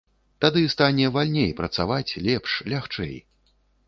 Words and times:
Тады 0.43 0.61
стане 0.75 1.11
вальней 1.17 1.53
працаваць, 1.59 2.17
лепш, 2.29 2.57
лягчэй. 2.73 3.13